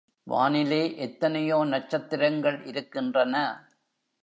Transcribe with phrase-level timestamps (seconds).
[0.27, 3.35] வானிலே எத்தனையோ நட்சத்திரங்கள் இருக்கின்றன.